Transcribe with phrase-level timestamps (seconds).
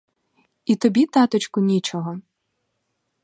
[0.65, 2.19] І тобі, таточку, нічого?